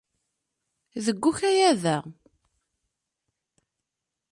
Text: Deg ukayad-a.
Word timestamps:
Deg 1.05 1.23
ukayad-a. 1.29 1.97